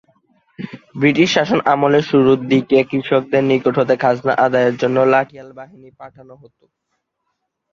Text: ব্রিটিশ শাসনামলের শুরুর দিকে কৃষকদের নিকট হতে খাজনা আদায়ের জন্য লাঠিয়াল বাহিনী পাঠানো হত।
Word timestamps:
ব্রিটিশ 0.95 1.29
শাসনামলের 1.35 2.03
শুরুর 2.11 2.39
দিকে 2.51 2.77
কৃষকদের 2.89 3.43
নিকট 3.43 3.73
হতে 3.79 3.95
খাজনা 4.03 4.33
আদায়ের 4.45 4.75
জন্য 4.81 4.97
লাঠিয়াল 5.13 5.49
বাহিনী 5.59 5.89
পাঠানো 5.99 6.33
হত। 6.41 6.57